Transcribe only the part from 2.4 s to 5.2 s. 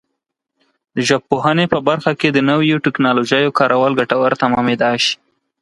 نویو ټکنالوژیو کارول ګټور تمامېدای شي.